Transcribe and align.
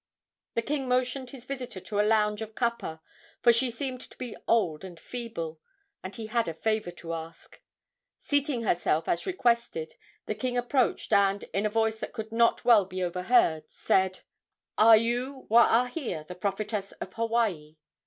The 0.55 0.63
king 0.63 0.87
motioned 0.87 1.29
his 1.29 1.45
visitor 1.45 1.79
to 1.79 2.01
a 2.01 2.01
lounge 2.01 2.41
of 2.41 2.55
kapa, 2.55 3.01
for 3.43 3.53
she 3.53 3.69
seemed 3.69 4.01
to 4.01 4.17
be 4.17 4.35
old 4.47 4.83
and 4.83 4.99
feeble, 4.99 5.59
and 6.03 6.15
he 6.15 6.25
had 6.25 6.47
a 6.47 6.55
favor 6.55 6.89
to 6.89 7.13
ask. 7.13 7.61
Seating 8.17 8.63
herself, 8.63 9.07
as 9.07 9.27
requested, 9.27 9.93
the 10.25 10.33
king 10.33 10.57
approached, 10.57 11.13
and, 11.13 11.43
in 11.53 11.67
a 11.67 11.69
voice 11.69 11.97
that 11.97 12.13
could 12.13 12.31
not 12.31 12.65
well 12.65 12.85
be 12.85 13.03
overheard, 13.03 13.69
said: 13.69 14.21
"Are 14.75 14.97
you 14.97 15.45
Waahia, 15.51 16.25
the 16.25 16.33
prophetess 16.33 16.93
of 16.93 17.13
Hawaii?" 17.13 17.77